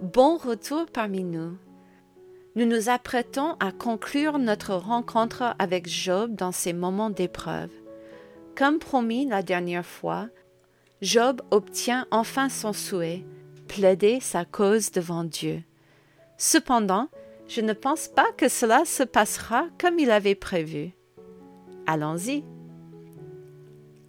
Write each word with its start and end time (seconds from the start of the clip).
Bon 0.00 0.38
retour 0.38 0.86
parmi 0.86 1.24
nous. 1.24 1.58
Nous 2.56 2.64
nous 2.64 2.88
apprêtons 2.88 3.56
à 3.60 3.70
conclure 3.70 4.38
notre 4.38 4.74
rencontre 4.74 5.54
avec 5.58 5.86
Job 5.90 6.34
dans 6.34 6.52
ces 6.52 6.72
moments 6.72 7.10
d'épreuve. 7.10 7.70
Comme 8.56 8.78
promis 8.78 9.26
la 9.26 9.42
dernière 9.42 9.84
fois, 9.84 10.28
Job 11.02 11.42
obtient 11.50 12.06
enfin 12.10 12.48
son 12.48 12.72
souhait, 12.72 13.26
plaider 13.68 14.20
sa 14.20 14.46
cause 14.46 14.90
devant 14.90 15.22
Dieu. 15.22 15.62
Cependant, 16.38 17.08
je 17.46 17.60
ne 17.60 17.74
pense 17.74 18.08
pas 18.08 18.32
que 18.38 18.48
cela 18.48 18.86
se 18.86 19.02
passera 19.02 19.66
comme 19.78 19.98
il 19.98 20.10
avait 20.10 20.34
prévu. 20.34 20.92
Allons-y. 21.86 22.42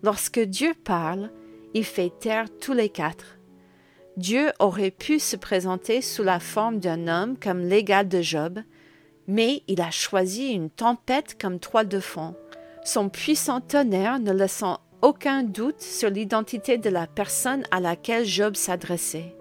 Lorsque 0.04 0.40
Dieu 0.40 0.74
parle, 0.86 1.32
il 1.74 1.84
fait 1.84 2.14
taire 2.18 2.48
tous 2.62 2.74
les 2.74 2.88
quatre. 2.88 3.41
Dieu 4.18 4.52
aurait 4.60 4.92
pu 4.92 5.20
se 5.20 5.36
présenter 5.36 6.02
sous 6.02 6.24
la 6.24 6.40
forme 6.40 6.80
d'un 6.80 7.08
homme 7.08 7.38
comme 7.38 7.62
l'égal 7.62 8.10
de 8.10 8.22
Job, 8.22 8.60
mais 9.28 9.64
il 9.68 9.82
a 9.82 9.92
choisi 9.92 10.52
une 10.52 10.70
tempête 10.70 11.38
comme 11.40 11.60
toile 11.60 11.88
de 11.88 12.00
fond, 12.00 12.36
son 12.84 13.10
puissant 13.10 13.62
tonnerre 13.62 14.20
ne 14.20 14.34
laissant 14.34 14.80
aucun 15.02 15.44
doute 15.44 15.82
sur 15.82 16.10
l'identité 16.10 16.78
de 16.78 16.90
la 16.90 17.08
personne 17.08 17.64
à 17.72 17.80
laquelle 17.80 18.26
Job 18.26 18.56
s'adressait. 18.56 19.36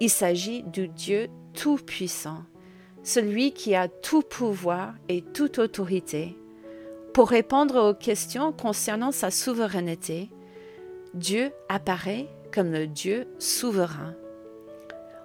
Il 0.00 0.10
s'agit 0.10 0.62
du 0.62 0.88
Dieu 0.88 1.28
Tout-Puissant, 1.54 2.44
celui 3.02 3.52
qui 3.52 3.74
a 3.74 3.88
tout 3.88 4.22
pouvoir 4.22 4.94
et 5.08 5.22
toute 5.22 5.58
autorité. 5.58 6.36
Pour 7.12 7.28
répondre 7.28 7.90
aux 7.90 7.94
questions 7.94 8.52
concernant 8.52 9.12
sa 9.12 9.30
souveraineté, 9.30 10.30
Dieu 11.12 11.50
apparaît 11.68 12.28
comme 12.52 12.72
le 12.72 12.86
Dieu 12.86 13.26
souverain. 13.38 14.14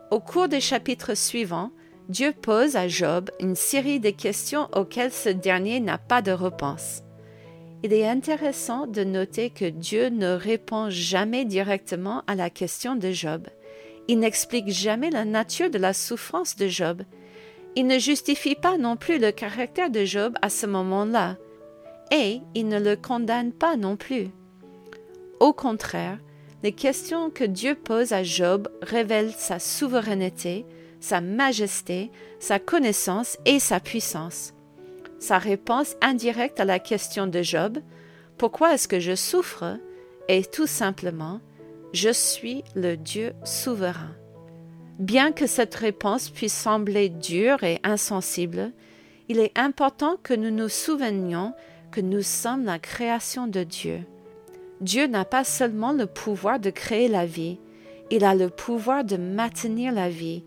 Au 0.10 0.20
cours 0.20 0.48
des 0.48 0.62
chapitres 0.62 1.16
suivants, 1.16 1.72
Dieu 2.10 2.32
pose 2.32 2.78
à 2.78 2.88
Job 2.88 3.30
une 3.42 3.56
série 3.56 4.00
de 4.00 4.10
questions 4.10 4.70
auxquelles 4.74 5.12
ce 5.12 5.30
dernier 5.30 5.82
n'a 5.82 5.98
pas 5.98 6.22
de 6.22 6.32
réponse. 6.32 7.04
Il 7.84 7.94
est 7.94 8.08
intéressant 8.08 8.88
de 8.88 9.04
noter 9.04 9.50
que 9.50 9.66
Dieu 9.66 10.08
ne 10.08 10.32
répond 10.32 10.90
jamais 10.90 11.46
directement 11.46 12.24
à 12.26 12.36
la 12.36 12.50
question 12.50 12.96
de 12.96 13.12
Job. 13.12 13.48
Il 14.08 14.20
n'explique 14.20 14.70
jamais 14.70 15.10
la 15.10 15.26
nature 15.26 15.70
de 15.70 15.78
la 15.78 15.94
souffrance 15.94 16.56
de 16.56 16.68
Job. 16.68 17.04
Il 17.76 17.86
ne 17.86 18.00
justifie 18.00 18.56
pas 18.56 18.78
non 18.78 18.96
plus 18.96 19.20
le 19.20 19.32
caractère 19.32 19.92
de 19.92 20.06
Job 20.06 20.34
à 20.42 20.50
ce 20.50 20.66
moment-là 20.66 21.38
et 22.12 22.40
il 22.56 22.68
ne 22.70 22.80
le 22.80 22.96
condamne 22.96 23.52
pas 23.52 23.76
non 23.76 23.98
plus. 23.98 24.30
Au 25.40 25.54
contraire, 25.54 26.18
les 26.64 26.72
questions 26.72 27.30
que 27.30 27.44
Dieu 27.44 27.76
pose 27.76 28.14
à 28.14 28.24
Job 28.24 28.68
révèlent 28.82 29.34
sa 29.34 29.60
souveraineté, 29.60 30.66
sa 31.00 31.22
majesté, 31.22 32.12
sa 32.40 32.60
connaissance 32.60 33.38
et 33.46 33.60
sa 33.60 33.80
puissance. 33.80 34.54
Sa 35.20 35.38
réponse 35.38 35.96
indirecte 36.02 36.60
à 36.60 36.66
la 36.66 36.80
question 36.80 37.28
de 37.28 37.42
Job, 37.42 37.80
Pourquoi 38.38 38.74
est-ce 38.74 38.88
que 38.88 39.00
je 39.00 39.16
souffre? 39.16 39.78
est 40.28 40.52
tout 40.52 40.68
simplement 40.68 41.40
Je 41.94 42.12
suis 42.12 42.64
le 42.76 42.96
Dieu 42.98 43.34
souverain. 43.44 44.16
Bien 45.00 45.32
que 45.32 45.48
cette 45.48 45.76
réponse 45.76 46.30
puisse 46.30 46.54
sembler 46.54 47.10
dure 47.10 47.64
et 47.64 47.80
insensible, 47.84 48.72
il 49.30 49.40
est 49.40 49.58
important 49.58 50.18
que 50.22 50.34
nous 50.34 50.52
nous 50.52 50.70
souvenions 50.70 51.54
que 51.92 52.02
nous 52.02 52.24
sommes 52.24 52.66
la 52.66 52.80
création 52.80 53.48
de 53.48 53.64
Dieu. 53.64 54.02
Dieu 54.82 55.08
n'a 55.08 55.26
pas 55.26 55.44
seulement 55.44 55.92
le 55.92 56.06
pouvoir 56.06 56.60
de 56.60 56.70
créer 56.70 57.08
la 57.08 57.26
vie, 57.26 57.60
il 58.12 58.24
a 58.24 58.36
le 58.36 58.50
pouvoir 58.50 59.04
de 59.04 59.18
maintenir 59.18 59.92
la 59.92 60.10
vie, 60.10 60.44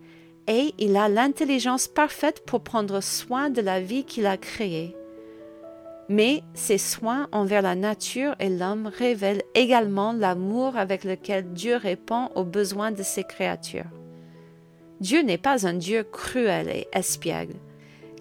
et 0.47 0.73
il 0.79 0.97
a 0.97 1.09
l'intelligence 1.09 1.89
parfaite 1.89 2.45
pour 2.47 2.63
prendre 2.63 3.01
soin 3.01 3.51
de 3.51 3.61
la 3.61 3.81
vie 3.81 4.05
qu'il 4.05 4.27
a 4.27 4.37
créée. 4.37 4.97
Mais 6.09 6.43
ses 6.55 6.79
soins 6.79 7.29
envers 7.31 7.63
la 7.63 7.75
nature 7.77 8.35
et 8.41 8.49
l'homme 8.49 8.87
révèlent 8.87 9.43
également 9.55 10.13
l'amour 10.13 10.77
avec 10.77 11.05
lequel 11.05 11.53
Dieu 11.53 11.77
répond 11.77 12.31
aux 12.35 12.45
besoins 12.45 12.91
de 12.91 13.03
ses 13.03 13.23
créatures. 13.23 13.91
Dieu 15.01 15.23
n'est 15.23 15.39
pas 15.39 15.67
un 15.67 15.75
Dieu 15.75 16.03
cruel 16.03 16.69
et 16.69 16.89
espiègle 16.93 17.55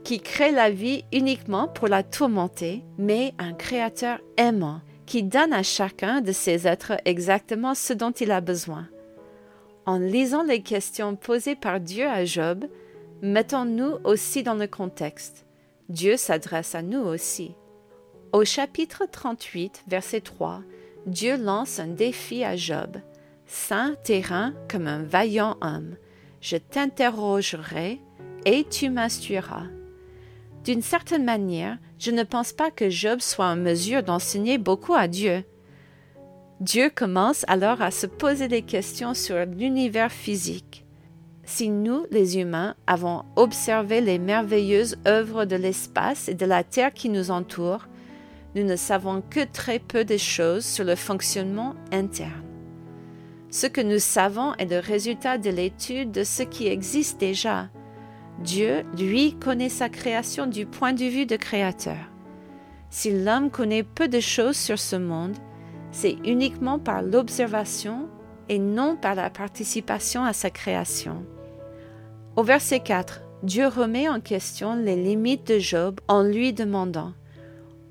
qui 0.04 0.20
crée 0.20 0.52
la 0.52 0.70
vie 0.70 1.04
uniquement 1.12 1.68
pour 1.68 1.88
la 1.88 2.04
tourmenter, 2.04 2.84
mais 2.98 3.34
un 3.38 3.54
créateur 3.54 4.20
aimant 4.38 4.82
qui 5.10 5.24
donne 5.24 5.54
à 5.54 5.64
chacun 5.64 6.22
de 6.22 6.32
ses 6.32 6.68
êtres 6.68 6.94
exactement 7.04 7.74
ce 7.74 7.94
dont 7.94 8.12
il 8.12 8.32
a 8.32 8.42
besoin. 8.42 8.88
En 9.88 9.98
lisant 9.98 10.44
les 10.44 10.62
questions 10.62 11.16
posées 11.16 11.56
par 11.56 11.80
Dieu 11.80 12.08
à 12.08 12.26
Job, 12.26 12.66
mettons-nous 13.24 13.98
aussi 14.04 14.44
dans 14.44 14.54
le 14.54 14.68
contexte. 14.68 15.48
Dieu 15.90 16.16
s'adresse 16.16 16.76
à 16.76 16.84
nous 16.84 17.00
aussi. 17.00 17.56
Au 18.34 18.46
chapitre 18.46 19.06
38, 19.12 19.86
verset 19.88 20.22
3, 20.22 20.62
Dieu 21.08 21.38
lance 21.38 21.80
un 21.80 21.88
défi 21.88 22.44
à 22.44 22.56
Job. 22.56 22.98
Saint 23.48 23.96
terrain 24.04 24.54
comme 24.70 24.86
un 24.86 25.02
vaillant 25.02 25.58
homme, 25.62 25.96
je 26.40 26.58
t'interrogerai 26.58 28.00
et 28.46 28.64
tu 28.64 28.92
m'instruiras. 28.92 29.64
D'une 30.64 30.82
certaine 30.82 31.24
manière, 31.24 31.78
je 31.98 32.12
ne 32.12 32.24
pense 32.24 32.54
pas 32.54 32.72
que 32.72 32.90
Job 32.90 33.20
soit 33.22 33.48
en 33.48 33.56
mesure 33.56 34.04
d'enseigner 34.04 34.58
beaucoup 34.58 34.94
à 34.94 35.08
Dieu. 35.08 35.44
Dieu 36.60 36.90
commence 36.94 37.46
alors 37.48 37.82
à 37.82 37.92
se 37.92 38.06
poser 38.06 38.48
des 38.50 38.62
questions 38.62 39.14
sur 39.14 39.46
l'univers 39.46 40.12
physique. 40.12 40.86
Si 41.46 41.70
nous, 41.70 42.06
les 42.12 42.38
humains, 42.38 42.76
avons 42.86 43.24
observé 43.36 44.02
les 44.02 44.20
merveilleuses 44.20 44.98
œuvres 45.08 45.46
de 45.46 45.56
l'espace 45.56 46.28
et 46.28 46.36
de 46.36 46.46
la 46.46 46.64
Terre 46.64 46.94
qui 46.94 47.10
nous 47.10 47.32
entourent, 47.32 47.88
nous 48.56 48.64
ne 48.64 48.76
savons 48.76 49.24
que 49.30 49.46
très 49.46 49.80
peu 49.80 50.04
de 50.04 50.18
choses 50.18 50.66
sur 50.66 50.84
le 50.84 50.96
fonctionnement 50.96 51.76
interne. 51.92 52.44
Ce 53.52 53.66
que 53.66 53.82
nous 53.82 54.00
savons 54.00 54.54
est 54.56 54.70
le 54.70 54.80
résultat 54.80 55.38
de 55.38 55.50
l'étude 55.50 56.12
de 56.12 56.24
ce 56.24 56.44
qui 56.44 56.68
existe 56.68 57.20
déjà, 57.20 57.70
Dieu, 58.44 58.86
lui, 58.98 59.36
connaît 59.36 59.70
sa 59.70 59.90
création 59.90 60.48
du 60.48 60.66
point 60.66 60.94
de 60.94 61.04
vue 61.04 61.26
de 61.26 61.36
créateur. 61.36 61.98
Si 62.90 63.12
l'homme 63.12 63.52
connaît 63.52 63.84
peu 63.84 64.08
de 64.08 64.20
choses 64.20 64.56
sur 64.56 64.80
ce 64.80 64.96
monde, 64.96 65.36
c'est 65.92 66.18
uniquement 66.26 66.80
par 66.80 67.02
l'observation 67.02 68.08
et 68.48 68.58
non 68.58 68.96
par 68.96 69.16
la 69.16 69.30
participation 69.30 70.24
à 70.24 70.34
sa 70.34 70.50
création. 70.50 71.26
Au 72.36 72.44
verset 72.44 72.80
4, 72.80 73.22
Dieu 73.44 73.68
remet 73.68 74.08
en 74.08 74.20
question 74.20 74.76
les 74.76 74.96
limites 74.96 75.48
de 75.48 75.60
Job 75.60 76.00
en 76.08 76.24
lui 76.24 76.54
demandant 76.54 77.14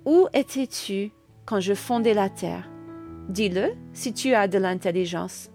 Où 0.05 0.27
étais-tu 0.33 1.13
quand 1.45 1.61
je 1.61 1.75
fondais 1.75 2.15
la 2.15 2.31
terre? 2.31 2.69
Dis-le 3.29 3.69
si 3.93 4.15
tu 4.15 4.35
as 4.35 4.49
de 4.49 4.59
l'intelligence. 4.59 5.51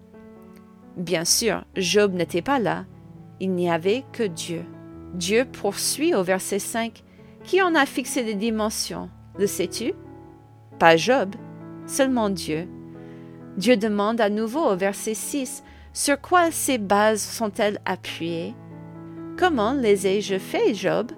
Bien 0.96 1.24
sûr, 1.24 1.64
Job 1.74 2.14
n'était 2.14 2.42
pas 2.42 2.60
là, 2.60 2.84
il 3.40 3.50
n'y 3.50 3.68
avait 3.68 4.04
que 4.12 4.22
Dieu. 4.22 4.64
Dieu 5.14 5.44
poursuit 5.44 6.14
au 6.14 6.22
verset 6.22 6.58
5. 6.58 7.02
Qui 7.44 7.62
en 7.62 7.74
a 7.74 7.86
fixé 7.86 8.22
les 8.22 8.34
dimensions 8.34 9.10
Le 9.38 9.46
sais-tu? 9.46 9.92
Pas 10.78 10.96
Job, 10.96 11.36
seulement 11.86 12.30
Dieu. 12.30 12.68
Dieu 13.56 13.76
demande 13.76 14.20
à 14.20 14.28
nouveau 14.28 14.60
au 14.60 14.76
verset 14.76 15.14
6. 15.14 15.62
Sur 15.92 16.20
quoi 16.20 16.50
ces 16.50 16.78
bases 16.78 17.22
sont-elles 17.22 17.78
appuyées? 17.84 18.54
Comment 19.38 19.72
les 19.72 20.06
ai-je 20.06 20.38
fait, 20.38 20.74
Job? 20.74 21.12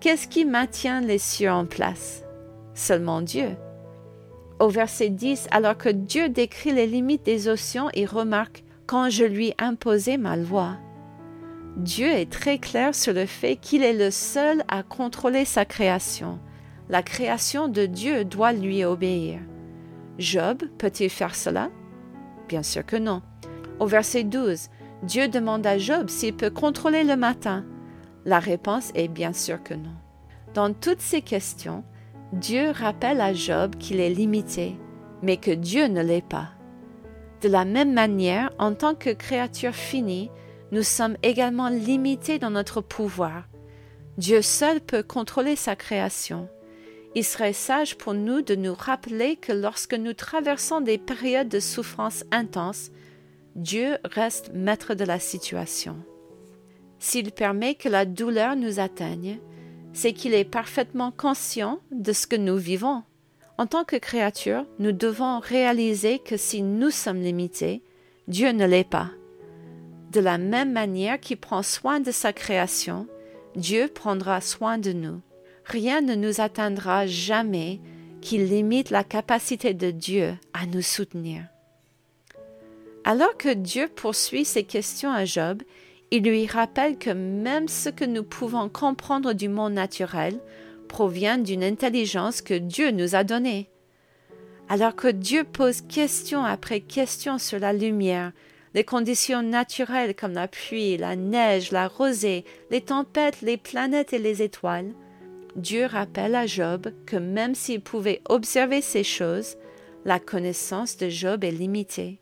Qu'est-ce 0.00 0.28
qui 0.28 0.46
maintient 0.46 1.02
les 1.02 1.18
cieux 1.18 1.50
en 1.50 1.66
place? 1.66 2.24
Seulement 2.72 3.20
Dieu. 3.20 3.56
Au 4.58 4.68
verset 4.68 5.10
10, 5.10 5.48
alors 5.50 5.76
que 5.76 5.90
Dieu 5.90 6.30
décrit 6.30 6.72
les 6.72 6.86
limites 6.86 7.26
des 7.26 7.48
océans, 7.48 7.90
il 7.94 8.06
remarque 8.06 8.64
Quand 8.86 9.10
je 9.10 9.24
lui 9.24 9.52
imposais 9.58 10.16
ma 10.16 10.36
loi. 10.36 10.78
Dieu 11.76 12.08
est 12.08 12.30
très 12.30 12.58
clair 12.58 12.94
sur 12.94 13.12
le 13.12 13.26
fait 13.26 13.56
qu'il 13.56 13.82
est 13.82 13.92
le 13.92 14.10
seul 14.10 14.62
à 14.68 14.82
contrôler 14.82 15.44
sa 15.44 15.64
création. 15.64 16.38
La 16.88 17.02
création 17.02 17.68
de 17.68 17.86
Dieu 17.86 18.24
doit 18.24 18.52
lui 18.52 18.84
obéir. 18.84 19.40
Job 20.18 20.64
peut-il 20.78 21.08
faire 21.08 21.34
cela? 21.34 21.70
Bien 22.48 22.62
sûr 22.62 22.84
que 22.84 22.96
non. 22.96 23.22
Au 23.78 23.86
verset 23.86 24.24
12, 24.24 24.68
Dieu 25.04 25.28
demande 25.28 25.66
à 25.66 25.78
Job 25.78 26.08
s'il 26.10 26.34
peut 26.34 26.50
contrôler 26.50 27.04
le 27.04 27.16
matin. 27.16 27.64
La 28.24 28.38
réponse 28.38 28.90
est 28.94 29.08
bien 29.08 29.32
sûr 29.32 29.62
que 29.62 29.74
non. 29.74 29.94
Dans 30.52 30.74
toutes 30.74 31.00
ces 31.00 31.22
questions, 31.22 31.84
Dieu 32.32 32.70
rappelle 32.70 33.20
à 33.20 33.32
Job 33.32 33.76
qu'il 33.76 34.00
est 34.00 34.10
limité, 34.10 34.76
mais 35.22 35.36
que 35.36 35.52
Dieu 35.52 35.86
ne 35.86 36.02
l'est 36.02 36.26
pas. 36.26 36.50
De 37.40 37.48
la 37.48 37.64
même 37.64 37.94
manière, 37.94 38.50
en 38.58 38.74
tant 38.74 38.94
que 38.94 39.10
créature 39.10 39.74
finie, 39.74 40.30
nous 40.72 40.82
sommes 40.82 41.16
également 41.22 41.68
limités 41.68 42.38
dans 42.38 42.50
notre 42.50 42.80
pouvoir. 42.80 43.48
Dieu 44.18 44.42
seul 44.42 44.80
peut 44.80 45.02
contrôler 45.02 45.56
sa 45.56 45.76
création. 45.76 46.48
Il 47.14 47.24
serait 47.24 47.52
sage 47.52 47.96
pour 47.96 48.14
nous 48.14 48.42
de 48.42 48.54
nous 48.54 48.74
rappeler 48.74 49.36
que 49.36 49.52
lorsque 49.52 49.94
nous 49.94 50.12
traversons 50.12 50.80
des 50.80 50.98
périodes 50.98 51.48
de 51.48 51.58
souffrance 51.58 52.24
intense, 52.30 52.90
Dieu 53.56 53.98
reste 54.04 54.52
maître 54.54 54.94
de 54.94 55.04
la 55.04 55.18
situation. 55.18 55.96
S'il 57.00 57.32
permet 57.32 57.74
que 57.74 57.88
la 57.88 58.04
douleur 58.04 58.54
nous 58.54 58.78
atteigne, 58.78 59.40
c'est 59.92 60.12
qu'il 60.12 60.34
est 60.34 60.44
parfaitement 60.44 61.10
conscient 61.10 61.80
de 61.90 62.12
ce 62.12 62.26
que 62.26 62.36
nous 62.36 62.56
vivons. 62.56 63.02
En 63.58 63.66
tant 63.66 63.84
que 63.84 63.96
créature, 63.96 64.64
nous 64.78 64.92
devons 64.92 65.40
réaliser 65.40 66.20
que 66.20 66.36
si 66.36 66.62
nous 66.62 66.90
sommes 66.90 67.20
limités, 67.20 67.82
Dieu 68.28 68.52
ne 68.52 68.66
l'est 68.66 68.88
pas. 68.88 69.10
De 70.10 70.20
la 70.20 70.38
même 70.38 70.72
manière 70.72 71.20
qu'il 71.20 71.36
prend 71.36 71.62
soin 71.62 72.00
de 72.00 72.10
sa 72.10 72.32
création, 72.32 73.06
Dieu 73.54 73.88
prendra 73.88 74.40
soin 74.40 74.78
de 74.78 74.92
nous. 74.92 75.20
Rien 75.64 76.00
ne 76.00 76.14
nous 76.14 76.40
atteindra 76.40 77.06
jamais 77.06 77.80
qui 78.20 78.38
limite 78.38 78.90
la 78.90 79.04
capacité 79.04 79.72
de 79.72 79.90
Dieu 79.90 80.34
à 80.52 80.66
nous 80.66 80.82
soutenir. 80.82 81.44
Alors 83.04 83.36
que 83.36 83.52
Dieu 83.54 83.88
poursuit 83.88 84.44
ses 84.44 84.64
questions 84.64 85.12
à 85.12 85.24
Job, 85.24 85.62
il 86.10 86.24
lui 86.24 86.46
rappelle 86.46 86.98
que 86.98 87.10
même 87.10 87.68
ce 87.68 87.88
que 87.88 88.04
nous 88.04 88.24
pouvons 88.24 88.68
comprendre 88.68 89.32
du 89.32 89.48
monde 89.48 89.74
naturel 89.74 90.38
provient 90.88 91.38
d'une 91.38 91.62
intelligence 91.62 92.42
que 92.42 92.54
Dieu 92.54 92.90
nous 92.90 93.14
a 93.14 93.22
donnée. 93.22 93.70
Alors 94.68 94.96
que 94.96 95.08
Dieu 95.08 95.44
pose 95.44 95.82
question 95.82 96.44
après 96.44 96.80
question 96.80 97.38
sur 97.38 97.60
la 97.60 97.72
lumière, 97.72 98.32
les 98.74 98.84
conditions 98.84 99.42
naturelles 99.42 100.14
comme 100.14 100.32
la 100.32 100.48
pluie, 100.48 100.96
la 100.96 101.16
neige, 101.16 101.72
la 101.72 101.88
rosée, 101.88 102.44
les 102.70 102.80
tempêtes, 102.80 103.42
les 103.42 103.56
planètes 103.56 104.12
et 104.12 104.18
les 104.18 104.42
étoiles, 104.42 104.92
Dieu 105.56 105.86
rappelle 105.86 106.36
à 106.36 106.46
Job 106.46 106.92
que 107.06 107.16
même 107.16 107.54
s'il 107.54 107.80
pouvait 107.80 108.22
observer 108.28 108.80
ces 108.80 109.02
choses, 109.02 109.56
la 110.04 110.20
connaissance 110.20 110.96
de 110.96 111.08
Job 111.08 111.44
est 111.44 111.50
limitée. 111.50 112.20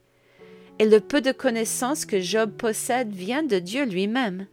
Et 0.78 0.86
le 0.86 1.00
peu 1.00 1.20
de 1.20 1.32
connaissance 1.32 2.06
que 2.06 2.20
Job 2.20 2.52
possède 2.52 3.10
vient 3.10 3.42
de 3.42 3.58
Dieu 3.58 3.84
lui-même. 3.84 4.46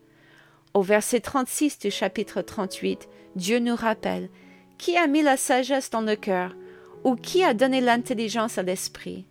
Au 0.74 0.82
verset 0.82 1.22
36 1.22 1.80
du 1.80 1.92
chapitre 1.92 2.42
38, 2.42 3.08
Dieu 3.36 3.60
nous 3.60 3.76
rappelle 3.76 4.30
Qui 4.78 4.98
a 4.98 5.08
mis 5.08 5.22
la 5.22 5.38
sagesse 5.38 5.90
dans 5.90 6.02
le 6.02 6.16
cœur 6.16 6.56
ou 7.04 7.16
qui 7.16 7.44
a 7.44 7.54
donné 7.54 7.80
l'intelligence 7.80 8.58
à 8.58 8.64
l'esprit? 8.64 9.26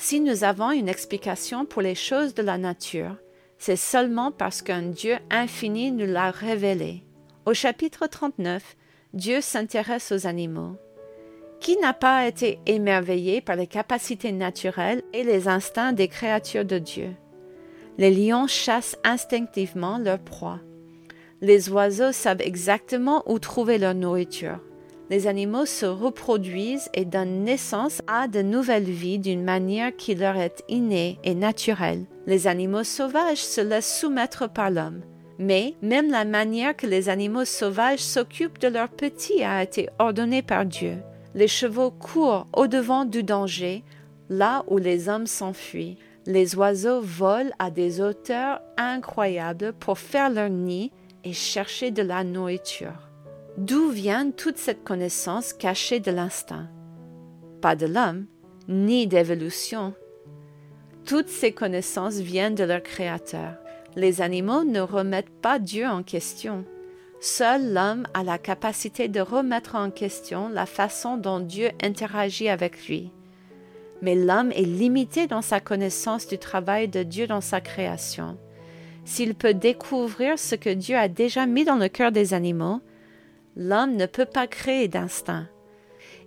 Si 0.00 0.20
nous 0.20 0.44
avons 0.44 0.70
une 0.70 0.88
explication 0.88 1.66
pour 1.66 1.82
les 1.82 1.96
choses 1.96 2.32
de 2.32 2.42
la 2.42 2.56
nature, 2.56 3.16
c'est 3.58 3.74
seulement 3.74 4.30
parce 4.30 4.62
qu'un 4.62 4.82
Dieu 4.82 5.16
infini 5.28 5.90
nous 5.90 6.06
l'a 6.06 6.30
révélé. 6.30 7.02
Au 7.46 7.52
chapitre 7.52 8.06
39, 8.06 8.76
Dieu 9.12 9.40
s'intéresse 9.40 10.12
aux 10.12 10.28
animaux. 10.28 10.76
Qui 11.58 11.76
n'a 11.78 11.94
pas 11.94 12.28
été 12.28 12.60
émerveillé 12.66 13.40
par 13.40 13.56
les 13.56 13.66
capacités 13.66 14.30
naturelles 14.30 15.02
et 15.12 15.24
les 15.24 15.48
instincts 15.48 15.92
des 15.92 16.06
créatures 16.06 16.64
de 16.64 16.78
Dieu? 16.78 17.10
Les 17.98 18.12
lions 18.12 18.46
chassent 18.46 18.96
instinctivement 19.02 19.98
leur 19.98 20.20
proie. 20.20 20.60
Les 21.40 21.70
oiseaux 21.70 22.12
savent 22.12 22.40
exactement 22.40 23.24
où 23.26 23.40
trouver 23.40 23.78
leur 23.78 23.94
nourriture. 23.94 24.60
Les 25.10 25.26
animaux 25.26 25.64
se 25.64 25.86
reproduisent 25.86 26.90
et 26.92 27.06
donnent 27.06 27.42
naissance 27.42 28.02
à 28.06 28.28
de 28.28 28.42
nouvelles 28.42 28.82
vies 28.82 29.18
d'une 29.18 29.42
manière 29.42 29.96
qui 29.96 30.14
leur 30.14 30.36
est 30.36 30.62
innée 30.68 31.18
et 31.24 31.34
naturelle. 31.34 32.04
Les 32.26 32.46
animaux 32.46 32.84
sauvages 32.84 33.42
se 33.42 33.62
laissent 33.62 34.00
soumettre 34.00 34.50
par 34.50 34.70
l'homme. 34.70 35.00
Mais 35.38 35.74
même 35.80 36.10
la 36.10 36.24
manière 36.24 36.76
que 36.76 36.86
les 36.86 37.08
animaux 37.08 37.46
sauvages 37.46 38.00
s'occupent 38.00 38.58
de 38.58 38.68
leurs 38.68 38.90
petits 38.90 39.42
a 39.42 39.62
été 39.62 39.88
ordonnée 39.98 40.42
par 40.42 40.66
Dieu. 40.66 40.98
Les 41.34 41.48
chevaux 41.48 41.90
courent 41.90 42.46
au-devant 42.54 43.04
du 43.04 43.22
danger, 43.22 43.84
là 44.28 44.64
où 44.66 44.76
les 44.76 45.08
hommes 45.08 45.26
s'enfuient. 45.26 45.96
Les 46.26 46.54
oiseaux 46.56 47.00
volent 47.00 47.52
à 47.58 47.70
des 47.70 48.02
hauteurs 48.02 48.60
incroyables 48.76 49.72
pour 49.72 49.98
faire 49.98 50.28
leur 50.28 50.50
nid 50.50 50.92
et 51.24 51.32
chercher 51.32 51.90
de 51.90 52.02
la 52.02 52.24
nourriture. 52.24 53.07
D'où 53.58 53.88
vient 53.88 54.30
toute 54.30 54.56
cette 54.56 54.84
connaissance 54.84 55.52
cachée 55.52 55.98
de 55.98 56.12
l'instinct? 56.12 56.68
Pas 57.60 57.74
de 57.74 57.86
l'homme, 57.86 58.26
ni 58.68 59.08
d'évolution. 59.08 59.94
Toutes 61.04 61.28
ces 61.28 61.50
connaissances 61.50 62.20
viennent 62.20 62.54
de 62.54 62.62
leur 62.62 62.84
Créateur. 62.84 63.54
Les 63.96 64.22
animaux 64.22 64.62
ne 64.62 64.78
remettent 64.78 65.42
pas 65.42 65.58
Dieu 65.58 65.88
en 65.88 66.04
question. 66.04 66.64
Seul 67.20 67.74
l'homme 67.74 68.06
a 68.14 68.22
la 68.22 68.38
capacité 68.38 69.08
de 69.08 69.20
remettre 69.20 69.74
en 69.74 69.90
question 69.90 70.48
la 70.48 70.64
façon 70.64 71.16
dont 71.16 71.40
Dieu 71.40 71.70
interagit 71.82 72.48
avec 72.48 72.86
lui. 72.86 73.10
Mais 74.02 74.14
l'homme 74.14 74.52
est 74.52 74.62
limité 74.62 75.26
dans 75.26 75.42
sa 75.42 75.58
connaissance 75.58 76.28
du 76.28 76.38
travail 76.38 76.86
de 76.86 77.02
Dieu 77.02 77.26
dans 77.26 77.40
sa 77.40 77.60
création. 77.60 78.38
S'il 79.04 79.34
peut 79.34 79.54
découvrir 79.54 80.38
ce 80.38 80.54
que 80.54 80.70
Dieu 80.70 80.96
a 80.96 81.08
déjà 81.08 81.46
mis 81.46 81.64
dans 81.64 81.74
le 81.74 81.88
cœur 81.88 82.12
des 82.12 82.34
animaux, 82.34 82.82
l'homme 83.58 83.96
ne 83.96 84.06
peut 84.06 84.24
pas 84.24 84.46
créer 84.46 84.88
d'instinct. 84.88 85.48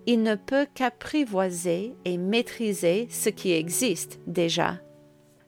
Il 0.06 0.22
ne 0.22 0.36
peut 0.36 0.68
qu'apprivoiser 0.76 1.96
et 2.06 2.18
maîtriser 2.18 3.08
ce 3.10 3.30
qui 3.30 3.54
existe 3.54 4.20
déjà. 4.28 4.80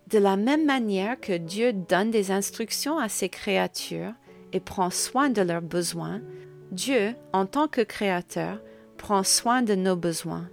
De 0.07 0.17
la 0.17 0.37
même 0.37 0.65
manière 0.65 1.19
que 1.19 1.37
Dieu 1.37 1.73
donne 1.73 2.09
des 2.09 2.31
instructions 2.31 2.97
à 2.97 3.09
ses 3.09 3.29
créatures 3.29 4.13
et 4.53 4.59
prend 4.59 4.89
soin 4.89 5.29
de 5.29 5.41
leurs 5.41 5.61
besoins, 5.61 6.21
Dieu, 6.71 7.15
en 7.33 7.45
tant 7.45 7.67
que 7.67 7.81
créateur, 7.81 8.61
prend 8.97 9.23
soin 9.23 9.61
de 9.61 9.75
nos 9.75 9.95
besoins. 9.95 10.47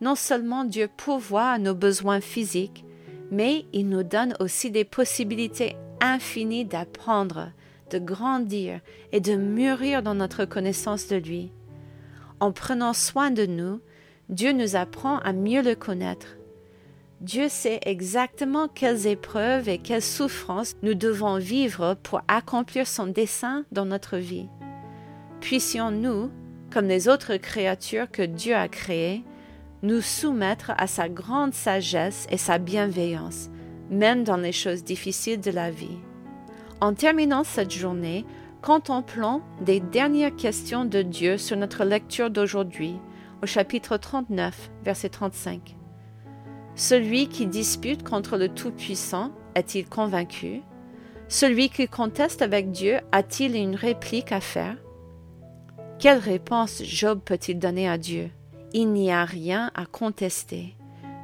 Non 0.00 0.14
seulement 0.14 0.64
Dieu 0.64 0.88
pourvoit 0.96 1.50
à 1.50 1.58
nos 1.58 1.74
besoins 1.74 2.20
physiques, 2.20 2.84
mais 3.30 3.64
il 3.72 3.88
nous 3.88 4.02
donne 4.02 4.34
aussi 4.40 4.70
des 4.70 4.84
possibilités 4.84 5.76
infinies 6.00 6.64
d'apprendre, 6.64 7.50
de 7.90 7.98
grandir 7.98 8.80
et 9.12 9.20
de 9.20 9.34
mûrir 9.34 10.02
dans 10.02 10.14
notre 10.14 10.44
connaissance 10.44 11.08
de 11.08 11.16
lui. 11.16 11.50
En 12.40 12.52
prenant 12.52 12.92
soin 12.92 13.30
de 13.30 13.46
nous, 13.46 13.80
Dieu 14.28 14.52
nous 14.52 14.76
apprend 14.76 15.18
à 15.18 15.32
mieux 15.32 15.62
le 15.62 15.74
connaître 15.74 16.36
Dieu 17.22 17.48
sait 17.48 17.80
exactement 17.86 18.68
quelles 18.68 19.06
épreuves 19.06 19.70
et 19.70 19.78
quelles 19.78 20.02
souffrances 20.02 20.74
nous 20.82 20.94
devons 20.94 21.38
vivre 21.38 21.96
pour 22.02 22.20
accomplir 22.28 22.86
son 22.86 23.06
dessein 23.06 23.64
dans 23.72 23.86
notre 23.86 24.18
vie. 24.18 24.48
Puissions-nous, 25.40 26.30
comme 26.70 26.86
les 26.86 27.08
autres 27.08 27.36
créatures 27.36 28.10
que 28.10 28.22
Dieu 28.22 28.54
a 28.54 28.68
créées, 28.68 29.24
nous 29.82 30.02
soumettre 30.02 30.72
à 30.76 30.86
sa 30.86 31.08
grande 31.08 31.54
sagesse 31.54 32.26
et 32.30 32.36
sa 32.36 32.58
bienveillance, 32.58 33.48
même 33.90 34.22
dans 34.22 34.36
les 34.36 34.52
choses 34.52 34.84
difficiles 34.84 35.40
de 35.40 35.50
la 35.50 35.70
vie. 35.70 35.98
En 36.80 36.92
terminant 36.92 37.42
cette 37.42 37.72
journée, 37.72 38.26
contemplons 38.60 39.40
des 39.62 39.80
dernières 39.80 40.36
questions 40.36 40.84
de 40.84 41.00
Dieu 41.00 41.38
sur 41.38 41.56
notre 41.56 41.84
lecture 41.84 42.28
d'aujourd'hui, 42.28 42.96
au 43.42 43.46
chapitre 43.46 43.96
39, 43.96 44.70
verset 44.84 45.08
35. 45.08 45.74
Celui 46.74 47.28
qui 47.28 47.46
dispute 47.46 48.02
contre 48.02 48.36
le 48.36 48.50
Tout-Puissant 48.50 49.32
est-il 49.54 49.88
convaincu? 49.88 50.60
Celui 51.28 51.70
qui 51.70 51.88
conteste 51.88 52.42
avec 52.42 52.70
Dieu 52.70 52.98
a-t-il 53.10 53.56
une 53.56 53.74
réplique 53.74 54.30
à 54.30 54.40
faire? 54.40 54.76
Quelle 55.98 56.18
réponse 56.18 56.82
Job 56.84 57.20
peut-il 57.24 57.58
donner 57.58 57.88
à 57.88 57.96
Dieu? 57.96 58.30
Il 58.74 58.92
n'y 58.92 59.10
a 59.10 59.24
rien 59.24 59.70
à 59.74 59.86
contester. 59.86 60.76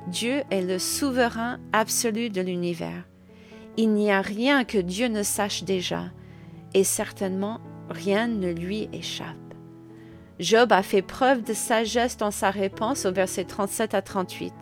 Dieu 0.08 0.42
est 0.50 0.62
le 0.62 0.78
souverain 0.78 1.58
absolu 1.74 2.30
de 2.30 2.40
l'univers. 2.40 3.04
Il 3.76 3.92
n'y 3.92 4.10
a 4.10 4.20
rien 4.20 4.64
que 4.64 4.78
Dieu 4.78 5.08
ne 5.08 5.22
sache 5.22 5.64
déjà, 5.64 6.04
et 6.74 6.84
certainement 6.84 7.60
rien 7.88 8.26
ne 8.26 8.50
lui 8.50 8.88
échappe. 8.92 9.36
Job 10.38 10.72
a 10.72 10.82
fait 10.82 11.02
preuve 11.02 11.42
de 11.42 11.54
sagesse 11.54 12.16
dans 12.16 12.30
sa 12.30 12.50
réponse 12.50 13.06
au 13.06 13.12
verset 13.12 13.44
37 13.44 13.94
à 13.94 14.02
38. 14.02 14.52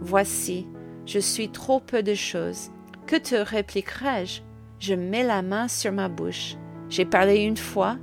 Voici, 0.00 0.66
je 1.06 1.18
suis 1.18 1.48
trop 1.48 1.80
peu 1.80 2.02
de 2.02 2.14
choses. 2.14 2.70
Que 3.06 3.16
te 3.16 3.34
répliquerai-je? 3.34 4.42
Je 4.78 4.94
mets 4.94 5.22
la 5.22 5.42
main 5.42 5.68
sur 5.68 5.92
ma 5.92 6.08
bouche. 6.08 6.56
J'ai 6.90 7.04
parlé 7.04 7.36
une 7.36 7.56
fois, 7.56 7.96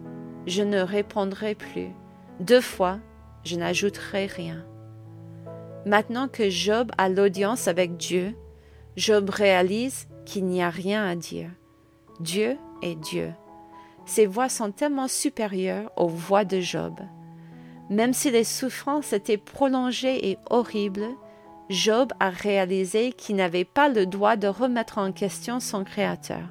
je 0.48 0.64
ne 0.64 0.80
répondrai 0.80 1.56
plus. 1.56 1.90
Deux 2.40 2.62
fois, 2.62 3.00
je 3.44 3.56
n'ajouterai 3.56 4.26
rien. 4.26 4.66
Maintenant 5.86 6.28
que 6.28 6.50
Job 6.50 6.92
a 6.98 7.10
l'audience 7.10 7.68
avec 7.68 7.98
Dieu, 7.98 8.36
Job 8.98 9.30
réalise 9.30 10.08
qu'il 10.26 10.46
n'y 10.46 10.62
a 10.62 10.70
rien 10.70 11.06
à 11.08 11.16
dire. 11.16 11.50
Dieu 12.20 12.58
est 12.82 12.96
Dieu. 12.96 13.34
Ses 14.06 14.26
voix 14.26 14.50
sont 14.50 14.72
tellement 14.72 15.08
supérieures 15.08 15.92
aux 15.96 16.08
voix 16.08 16.44
de 16.44 16.60
Job. 16.60 17.00
Même 17.90 18.14
si 18.14 18.32
les 18.32 18.44
souffrances 18.44 19.14
étaient 19.14 19.38
prolongées 19.38 20.30
et 20.30 20.38
horribles, 20.50 21.08
Job 21.70 22.12
a 22.20 22.30
réalisé 22.30 23.14
qu'il 23.14 23.38
n'avait 23.38 23.66
pas 23.66 23.88
le 23.88 24.06
droit 24.06 24.36
de 24.36 24.48
remettre 24.48 24.98
en 24.98 25.12
question 25.12 25.60
son 25.60 25.84
Créateur. 25.84 26.44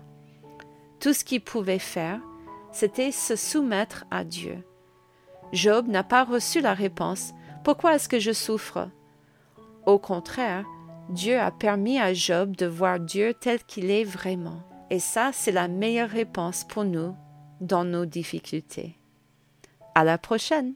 Tout 0.99 1.12
ce 1.12 1.25
qu'il 1.25 1.42
pouvait 1.42 1.78
faire, 1.78 2.20
c'était 2.73 3.12
se 3.12 3.37
soumettre 3.37 4.04
à 4.11 4.25
Dieu. 4.25 4.64
Job 5.52 5.88
n'a 5.88 6.04
pas 6.04 6.25
reçu 6.25 6.61
la 6.61 6.75
réponse 6.75 7.32
Pourquoi 7.64 7.94
est-ce 7.94 8.09
que 8.09 8.18
je 8.18 8.32
souffre? 8.32 8.88
Au 9.87 9.99
contraire, 9.99 10.64
Dieu 11.11 11.40
a 11.40 11.50
permis 11.50 11.99
à 11.99 12.14
Job 12.14 12.55
de 12.55 12.67
voir 12.67 13.00
Dieu 13.00 13.35
tel 13.35 13.59
qu'il 13.64 13.90
est 13.90 14.05
vraiment. 14.05 14.62
Et 14.90 15.00
ça, 15.00 15.31
c'est 15.33 15.50
la 15.50 15.67
meilleure 15.67 16.09
réponse 16.09 16.64
pour 16.64 16.85
nous 16.85 17.17
dans 17.61 17.85
nos 17.85 18.07
difficultés. 18.07 18.97
À 19.97 20.05
la 20.05 20.19
prochaine! 20.19 20.75